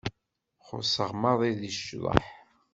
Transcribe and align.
Xuṣṣeɣ 0.67 1.11
maḍi 1.21 1.51
deg 1.59 1.71
ccḍeḥ. 1.77 2.25